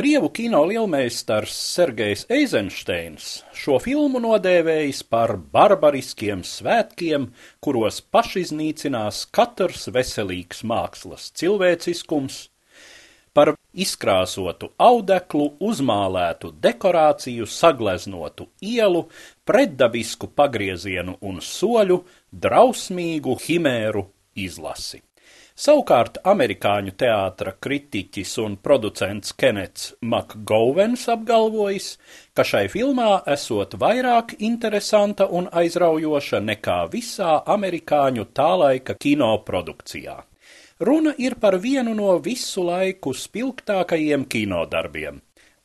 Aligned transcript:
Krievu 0.00 0.28
kino 0.32 0.62
lielmeistars 0.64 1.52
Sergejs 1.74 2.22
Eizensteins 2.32 3.24
šo 3.52 3.74
filmu 3.84 4.22
nodēvējis 4.24 5.02
par 5.12 5.34
barbariskiem 5.52 6.40
svētkiem, 6.40 7.26
kuros 7.60 7.98
pašiznīcinās 8.08 9.18
katrs 9.36 9.90
veselīgs 9.92 10.62
mākslas 10.70 11.26
cilvēciskums, 11.36 12.38
par 13.36 13.52
izkrāsotu 13.76 14.70
audeklu, 14.80 15.50
uzmālētu 15.60 16.54
dekorāciju, 16.64 17.44
sagleznotu 17.44 18.48
ielu, 18.64 19.04
pretdabisku 19.44 20.32
pagriezienu 20.32 21.18
un 21.20 21.44
soļu, 21.44 22.00
drausmīgu 22.32 23.36
himēru 23.44 24.08
izlasi. 24.48 25.04
Savukārt 25.60 26.14
amerikāņu 26.30 26.94
teātra 26.96 27.52
kritiķis 27.64 28.30
un 28.40 28.54
producents 28.64 29.34
Kenets 29.42 29.90
Makgovens 30.00 31.02
apgalvojis, 31.12 31.88
ka 32.32 32.46
šai 32.48 32.62
filmā 32.72 33.10
esot 33.34 33.76
vairāk 33.82 34.38
interesanta 34.48 35.28
un 35.28 35.50
aizraujoša 35.62 36.40
nekā 36.46 36.78
visā 36.94 37.34
amerikāņu 37.56 38.24
tā 38.40 38.50
laika 38.62 38.96
kino 39.04 39.34
produkcijā. 39.50 40.16
Runa 40.80 41.12
ir 41.20 41.36
par 41.42 41.58
vienu 41.60 41.92
no 41.98 42.14
visu 42.24 42.64
laiku 42.64 43.12
spilgtākajiem 43.12 44.24
kinodarbiem 44.32 45.20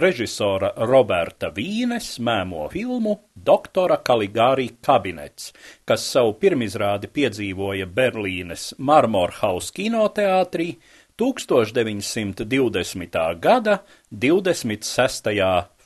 režisora 0.00 0.72
Roberta 0.88 1.50
Vīnes 1.54 2.18
mēmo 2.24 2.68
filmu 2.72 3.18
Doktora 3.34 3.98
Kaligāri 4.04 4.68
kabinets, 4.84 5.52
kas 5.84 6.12
savu 6.12 6.32
pirmizrādi 6.42 7.06
piedzīvoja 7.12 7.86
Berlīnes 7.86 8.74
Marmorhaus 8.78 9.70
kinoteātrī 9.74 10.76
1920. 11.18 13.18
gada 13.42 13.78
26. 14.14 15.30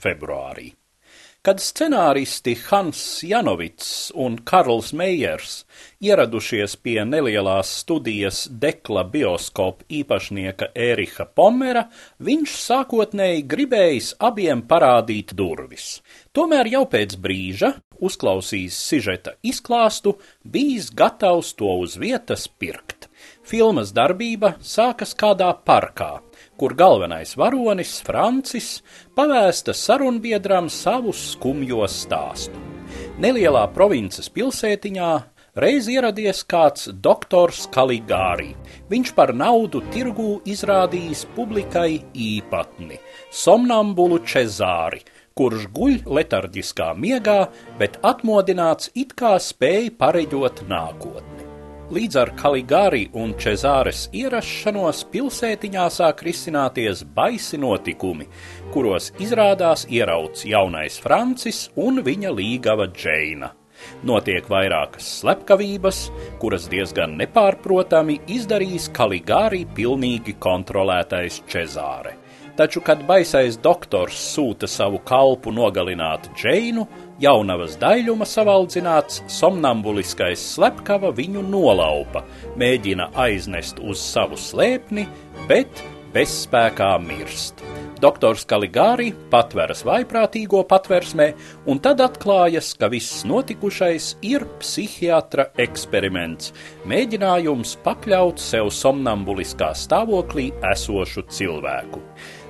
februārī 0.04 0.81
kad 1.42 1.58
scenāristi 1.58 2.52
Hans 2.68 3.00
Janovits 3.26 4.12
un 4.14 4.36
Karls 4.46 4.92
Meijers 4.94 5.64
ieradušies 6.02 6.76
pie 6.78 7.02
nelielās 7.02 7.72
studijas 7.82 8.44
Dekla 8.62 9.02
bioskopa 9.10 9.82
īpašnieka 9.90 10.70
Ēriha 10.86 11.26
Pomera, 11.34 11.88
viņš 12.22 12.54
sākotnēji 12.62 13.42
gribējis 13.50 14.12
abiem 14.22 14.62
parādīt 14.70 15.34
durvis. 15.34 15.96
Tomēr 16.30 16.70
jau 16.76 16.84
pēc 16.94 17.18
brīža, 17.18 17.74
uzklausījis 17.98 18.78
sižeta 18.78 19.34
izklāstu, 19.42 20.14
bijis 20.46 20.92
gatavs 20.94 21.56
to 21.58 21.74
uz 21.82 21.98
vietas 21.98 22.46
pirkt. 22.46 23.10
Filmas 23.42 23.90
darbība 23.90 24.54
sākas 24.62 25.16
kādā 25.18 25.50
parkā, 25.66 26.20
kur 26.62 26.76
galvenais 26.78 27.32
varonis, 27.34 27.96
Francis, 28.06 28.66
pavēsta 29.18 29.72
sarunbiedram 29.74 30.68
savu 30.70 31.10
skumjo 31.10 31.88
stāstu. 31.90 32.54
Nelielā 33.18 33.64
provinces 33.74 34.30
pilsētiņā 34.30 35.08
reiz 35.58 35.88
ieradies 35.90 36.44
kāds 36.46 36.86
doktors 37.02 37.64
Kaligāri. 37.74 38.52
Viņš 38.92 39.10
par 39.18 39.34
naudu 39.34 39.82
tirgū 39.90 40.36
izrādījis 40.54 41.24
publikai 41.34 41.98
īpatni- 42.14 43.00
somnambulu 43.42 44.22
Čezāri, 44.22 45.02
kurš 45.34 45.66
guļ 45.66 46.04
letarģiskā 46.06 46.92
miegā, 46.94 47.48
bet 47.76 47.98
atmodināts 48.04 48.94
it 48.94 49.16
kā 49.16 49.34
spēj 49.50 49.90
pareģot 49.98 50.62
nākotni. 50.70 51.31
Līdz 51.92 52.14
ar 52.16 52.30
Kaligāri 52.32 53.02
un 53.20 53.34
Čezāres 53.36 54.06
ierašanos 54.16 55.02
pilsētiņā 55.12 55.82
sāk 55.92 56.22
risināties 56.24 57.02
baisi 57.04 57.58
notikumi, 57.60 58.24
kuros 58.72 59.10
izrādās 59.20 59.84
ierauts 59.92 60.46
jaunais 60.48 60.96
Francis 61.04 61.66
un 61.76 62.00
viņa 62.06 62.32
līgava 62.32 62.86
Džeina. 62.96 63.50
Notiek 64.08 64.48
vairākas 64.48 65.10
slepkavības, 65.18 66.00
kuras 66.40 66.64
diezgan 66.72 67.18
nepārprotami 67.20 68.22
izdarīs 68.38 68.88
Kaligāri 68.96 69.66
pilnīgi 69.76 70.38
kontrolētais 70.40 71.42
Čezāre. 71.44 72.21
Taču, 72.56 72.82
kad 72.84 73.00
baisais 73.08 73.56
doktors 73.56 74.18
sūta 74.34 74.68
savu 74.68 74.98
kalpu 75.08 75.52
nogalināt 75.56 76.26
Džeinu, 76.36 76.84
jaunavas 77.22 77.78
daļuma 77.80 78.28
savaldzināts, 78.28 79.22
somnambuliskais 79.32 80.42
slepkava 80.52 81.14
viņu 81.16 81.46
nolaupa, 81.48 82.26
mēģina 82.60 83.08
aiznest 83.24 83.80
uz 83.80 84.02
savu 84.04 84.36
slēpni, 84.36 85.06
bet 85.48 85.80
bezspēkā 86.12 86.92
mirst. 87.00 87.64
Doktors 88.02 88.42
Kaligāri 88.50 89.12
patveras 89.30 89.84
vaiprātīgo 89.86 90.64
patversmē, 90.68 91.28
un 91.70 91.78
tad 91.80 92.02
atklājas, 92.02 92.72
ka 92.74 92.90
viss 92.90 93.22
notikušais 93.30 94.16
ir 94.26 94.44
psihiatra 94.58 95.46
eksperiments, 95.62 96.50
mēģinājums 96.90 97.76
pakļaut 97.86 98.42
sev 98.42 98.72
somnambuliskā 98.74 99.70
stāvoklī 99.78 100.50
esošu 100.74 101.28
cilvēku. 101.30 102.02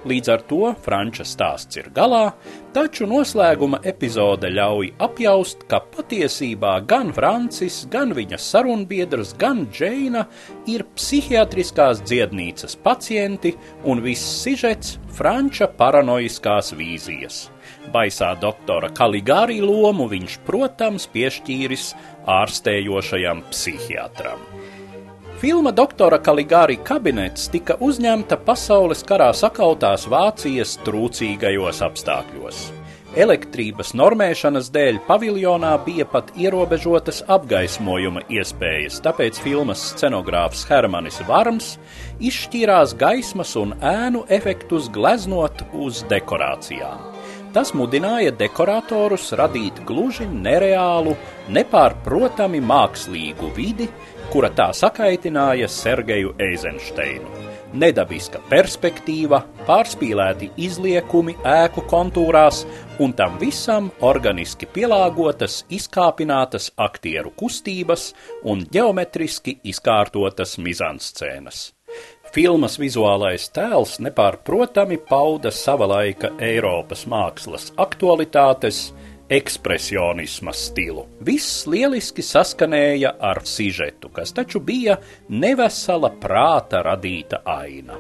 Līdz 0.02 0.30
ar 0.34 0.42
to 0.50 0.72
Franča 0.82 1.22
stāsts 1.28 1.78
ir 1.78 1.86
galā, 1.94 2.32
taču 2.74 3.06
noslēguma 3.06 3.78
epizode 3.86 4.50
ļauj 4.50 4.88
apjaust, 5.04 5.62
ka 5.70 5.78
patiesībā 5.94 6.72
gan 6.90 7.12
Francis, 7.14 7.84
gan 7.92 8.10
viņa 8.16 8.40
sarunbiedrs, 8.42 9.36
gan 9.38 9.68
Džeina 9.70 10.24
ir 10.66 10.82
psihiatriskās 10.96 12.02
dziednīcas 12.02 12.74
pacienti 12.82 13.54
un 13.86 14.02
viss 14.02 14.42
sižets 14.42 14.96
Franča 15.14 15.70
paranoiskās 15.78 16.74
vīzijas. 16.74 17.46
Baisā 17.94 18.32
doktora 18.42 18.90
Kaligārī 18.94 19.60
lomu 19.62 20.08
viņš, 20.10 20.38
protams, 20.46 21.06
piešķīris 21.14 21.92
ārstējošajam 22.40 23.46
psihiatram. 23.52 24.42
Filma 25.42 25.72
doktora 25.74 26.20
Kaligāri 26.22 26.76
kabinets 26.86 27.48
tika 27.50 27.74
uzņemta 27.82 28.36
pasaules 28.46 29.00
karā 29.02 29.32
sakautās 29.34 30.04
Vācijas 30.06 30.76
trūcīgajos 30.86 31.80
apstākļos. 31.82 32.60
Elektrības 33.24 33.90
normēšanas 33.98 34.68
dēļ 34.70 35.00
paviljonā 35.08 35.72
bija 35.82 36.06
pat 36.12 36.30
ierobežotas 36.38 37.24
apgaismojuma 37.26 38.22
iespējas, 38.30 39.00
tāpēc 39.02 39.42
filmas 39.42 39.82
scenogrāfs 39.96 40.62
Hermanis 40.70 41.18
Varms 41.26 41.74
izšķīrās 42.22 42.94
gaismas 43.02 43.56
un 43.58 43.74
ēnu 43.82 44.22
efektus 44.38 44.86
gleznot 44.94 45.66
uz 45.74 46.04
dekorācijām. 46.14 47.02
Tas 47.52 47.74
mudināja 47.74 48.30
dekoratorus 48.32 49.26
radīt 49.36 49.82
gluži 49.90 50.30
nereālu, 50.30 51.18
nepārprotami 51.50 52.62
mākslīgu 52.64 53.50
vidi, 53.58 53.90
kura 54.32 54.48
tā 54.56 54.70
sakaitināja 54.72 55.66
Sergeju 55.68 56.30
Eizensteinu. 56.40 57.28
Nedabiska 57.76 58.40
perspektīva, 58.48 59.42
pārspīlēti 59.68 60.48
izliekumi 60.60 61.34
ēku 61.48 61.84
kontūrās 61.88 62.62
un 63.04 63.12
tam 63.16 63.36
visam 63.40 63.90
organiski 64.00 64.68
pielāgotas, 64.72 65.62
izkāpinātas 65.72 66.70
aktieru 66.80 67.32
kustības 67.36 68.10
un 68.48 68.64
ģeometriski 68.72 69.58
izkārtotas 69.68 70.56
mizanscēnas. 70.60 71.62
Filmas 72.32 72.78
vizuālais 72.80 73.50
tēls 73.52 73.98
nepārprotami 74.00 74.96
pauda 75.08 75.52
sava 75.52 75.90
laika 75.92 76.32
Eiropas 76.40 77.04
mākslas 77.04 77.68
aktualitātes, 77.76 78.86
ekspresionisma 79.32 80.52
stilu. 80.52 81.06
Viss 81.24 81.66
lieliski 81.66 82.24
saskanēja 82.24 83.14
ar 83.20 83.40
sižetu, 83.48 84.10
kas 84.12 84.34
taču 84.36 84.60
bija 84.60 84.98
nevesela 85.28 86.12
prāta 86.20 86.82
radīta 86.84 87.40
aina. 87.48 87.96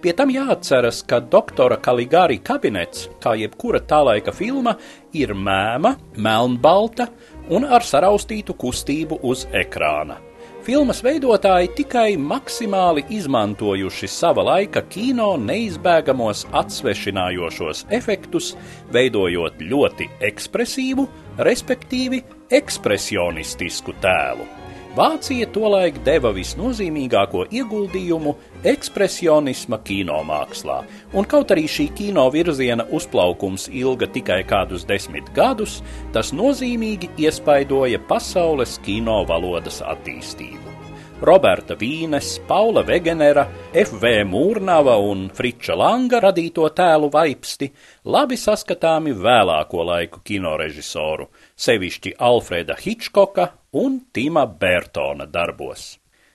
Pie 0.00 0.12
tam 0.16 0.30
jāatceras, 0.32 1.02
ka 1.08 1.20
doktora 1.20 1.76
Kaligāri 1.80 2.38
kabinets, 2.44 3.08
kā 3.20 3.34
jebkura 3.40 3.80
tā 3.80 4.02
laika 4.04 4.32
filma, 4.36 4.76
ir 5.12 5.34
mēma, 5.36 5.96
melnbalta 6.16 7.10
un 7.52 7.64
ar 7.64 7.84
saraustītu 7.84 8.56
kustību 8.56 9.20
uz 9.24 9.44
ekrāna. 9.52 10.20
Filmas 10.66 10.98
veidotāji 10.98 11.68
tikai 11.78 12.16
maksimāli 12.18 13.04
izmantojuši 13.14 14.08
sava 14.10 14.42
laika 14.48 14.80
kino 14.90 15.28
neizbēgamos 15.38 16.42
atsvešinājošos 16.58 17.84
efektus, 17.94 18.50
veidojot 18.90 19.62
ļoti 19.62 20.10
ekspresīvu, 20.26 21.06
respektīvi 21.38 22.24
ekspresionistisku 22.58 23.94
tēlu. 24.02 24.65
Vācija 24.96 25.44
tolaik 25.52 25.98
deva 26.06 26.30
visnozīmīgāko 26.32 27.42
ieguldījumu 27.52 28.30
ekspresionisma 28.70 29.76
kinomākslā, 29.84 30.76
un 31.12 31.28
kaut 31.28 31.52
arī 31.52 31.66
šī 31.68 31.84
kino 31.98 32.24
virziena 32.32 32.86
uzplaukums 32.96 33.66
ilga 33.68 34.08
tikai 34.14 34.38
kādus 34.48 34.86
desmit 34.88 35.28
gadus, 35.36 35.82
tas 36.16 36.32
nozīmīgi 36.32 37.10
iespaidoja 37.26 38.00
pasaules 38.08 38.78
kino 38.88 39.18
valodas 39.28 39.82
attīstību. 39.84 40.72
Roberta 41.20 41.72
Vīnes, 41.74 42.34
Paula 42.44 42.82
Vegenera, 42.84 43.46
F.V. 43.72 44.10
Mūrnava 44.28 44.98
un 45.00 45.30
Friča 45.32 45.72
Langa 45.72 46.20
radīto 46.20 46.68
tēlu 46.76 47.08
vaipsti 47.12 47.70
labi 48.12 48.36
saskatāmi 48.36 49.14
vēlāko 49.16 49.86
laiku 49.88 50.20
kinorežisoru, 50.20 51.30
sevišķi 51.56 52.18
Alfreda 52.20 52.76
Hitchkoka 52.76 53.48
un 53.80 54.02
Tima 54.12 54.44
Bērtona 54.44 55.24
darbos. 55.24 55.94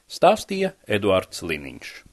Stāstīja 0.09 0.73
Eduards 0.89 1.45
Liniņš. 1.45 2.10